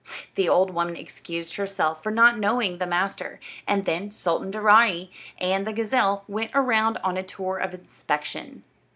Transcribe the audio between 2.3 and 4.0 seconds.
knowing the master, and